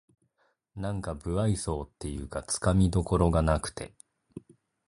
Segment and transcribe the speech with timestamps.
[0.75, 3.93] なんか無愛想っていうかつかみどころがなくて